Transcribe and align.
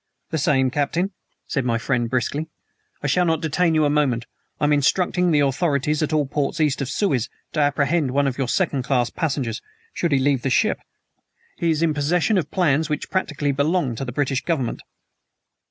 "The 0.31 0.39
same, 0.39 0.71
Captain," 0.71 1.11
said 1.45 1.63
my 1.63 1.77
friend 1.77 2.09
briskly. 2.09 2.47
"I 3.03 3.05
shall 3.05 3.23
not 3.23 3.39
detain 3.39 3.75
you 3.75 3.85
a 3.85 3.89
moment. 3.91 4.25
I 4.59 4.63
am 4.63 4.73
instructing 4.73 5.29
the 5.29 5.41
authorities 5.41 6.01
at 6.01 6.11
all 6.11 6.25
ports 6.25 6.59
east 6.59 6.81
of 6.81 6.89
Suez 6.89 7.29
to 7.53 7.59
apprehend 7.59 8.09
one 8.09 8.25
of 8.25 8.35
your 8.35 8.47
second 8.47 8.81
class 8.81 9.11
passengers, 9.11 9.61
should 9.93 10.11
he 10.11 10.17
leave 10.17 10.41
the 10.41 10.49
ship. 10.49 10.79
He 11.57 11.69
is 11.69 11.83
in 11.83 11.93
possession 11.93 12.39
of 12.39 12.49
plans 12.49 12.89
which 12.89 13.11
practically 13.11 13.51
belong 13.51 13.95
to 13.95 14.03
the 14.03 14.11
British 14.11 14.43
Government!" 14.43 14.81